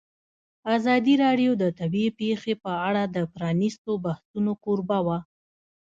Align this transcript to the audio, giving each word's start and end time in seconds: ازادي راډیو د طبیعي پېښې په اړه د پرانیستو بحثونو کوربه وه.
ازادي 0.77 1.13
راډیو 1.23 1.51
د 1.61 1.63
طبیعي 1.79 2.09
پېښې 2.19 2.53
په 2.63 2.71
اړه 2.89 3.03
د 3.15 3.17
پرانیستو 3.35 3.91
بحثونو 4.05 4.51
کوربه 4.63 4.99
وه. 5.05 5.17